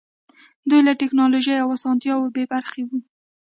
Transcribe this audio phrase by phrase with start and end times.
[0.69, 2.97] دوی له ټکنالوژۍ او اسانتیاوو بې برخې وو.